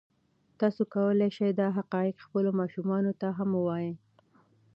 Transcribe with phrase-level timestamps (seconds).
[0.59, 3.91] تاسو کولی شئ دا حقایق خپلو ماشومانو ته هم ووایئ.